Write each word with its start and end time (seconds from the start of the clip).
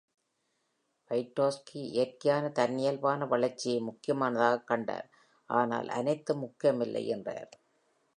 வைட்டோட்ஸ்கி 1.11 1.81
இயற்கையான, 1.89 2.49
தன்னியல்பான 2.49 3.25
வளர்ச்சியை 3.25 3.79
முக்கியமானதாகக் 3.81 4.67
கண்டார், 4.67 5.07
ஆனால் 5.49 5.89
அனைத்தும் 5.89 6.39
முக்கியமில்லை 6.39 7.07
என்றார்.. 7.07 7.51